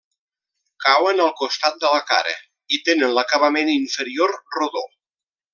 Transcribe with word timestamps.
Cauen 0.85 1.21
al 1.25 1.29
costat 1.41 1.77
de 1.83 1.91
la 1.97 2.01
cara 2.13 2.33
i 2.77 2.81
tenen 2.89 3.15
l'acabament 3.19 3.73
inferior 3.77 4.35
rodó. 4.59 4.87